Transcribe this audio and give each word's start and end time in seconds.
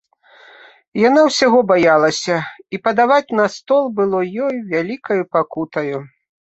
Яна 1.07 1.21
ўсяго 1.27 1.59
баялася, 1.73 2.39
і 2.77 2.81
падаваць 2.89 3.35
на 3.43 3.49
стол 3.59 3.83
было 4.01 4.19
ёй 4.49 4.55
вялікаю 4.75 5.23
пакутаю. 5.37 6.07